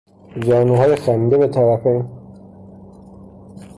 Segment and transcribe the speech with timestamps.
[0.45, 2.09] زانوهای خمیده به طرفین